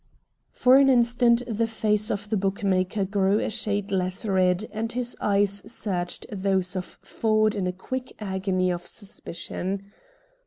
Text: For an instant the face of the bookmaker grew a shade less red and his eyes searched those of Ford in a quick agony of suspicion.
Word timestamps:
For 0.51 0.77
an 0.77 0.89
instant 0.89 1.43
the 1.47 1.67
face 1.67 2.09
of 2.09 2.31
the 2.31 2.35
bookmaker 2.35 3.05
grew 3.05 3.37
a 3.37 3.51
shade 3.51 3.91
less 3.91 4.25
red 4.25 4.67
and 4.71 4.91
his 4.91 5.15
eyes 5.21 5.61
searched 5.71 6.25
those 6.31 6.75
of 6.75 6.97
Ford 7.03 7.53
in 7.53 7.67
a 7.67 7.71
quick 7.71 8.13
agony 8.17 8.71
of 8.71 8.83
suspicion. 8.87 9.91